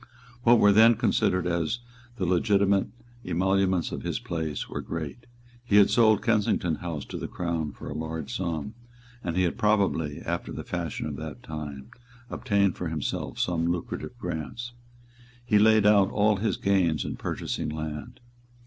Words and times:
What 0.41 0.57
were 0.57 0.71
then 0.71 0.95
considered 0.95 1.45
as 1.45 1.77
the 2.15 2.25
legitimate 2.25 2.87
emoluments 3.23 3.91
of 3.91 4.01
his 4.01 4.17
place 4.17 4.67
were 4.67 4.81
great; 4.81 5.27
he 5.63 5.75
had 5.75 5.91
sold 5.91 6.23
Kensington 6.23 6.77
House 6.77 7.05
to 7.05 7.19
the 7.19 7.27
Crown 7.27 7.71
for 7.71 7.87
a 7.87 7.93
large 7.93 8.35
sum; 8.35 8.73
and 9.23 9.37
he 9.37 9.43
had 9.43 9.59
probably, 9.59 10.19
after 10.21 10.51
the 10.51 10.63
fashion 10.63 11.05
of 11.05 11.17
that 11.17 11.43
time, 11.43 11.91
obtained 12.31 12.77
for 12.77 12.87
himself 12.89 13.37
some 13.37 13.67
lucrative 13.71 14.17
grants. 14.17 14.73
He 15.45 15.59
laid 15.59 15.85
out 15.85 16.09
all 16.09 16.37
his 16.37 16.57
gains 16.57 17.05
in 17.05 17.15
purchasing 17.15 17.69
land. 17.69 18.19